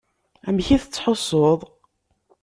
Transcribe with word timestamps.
Amek 0.47 0.67
i 0.75 0.77
tettḥussuḍ? 0.81 1.59